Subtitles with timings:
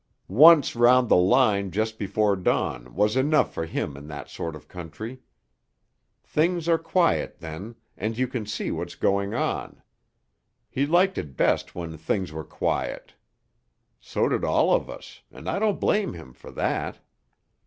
[0.27, 4.67] Once round the line just before dawn was enough for him in that sort of
[4.67, 5.19] country.
[6.23, 9.83] 'Things are quiet then, and you can see what's going on.'
[10.71, 13.13] He liked it best when 'things were quiet.'
[13.99, 16.97] So did all of us, and I don't blame him for that.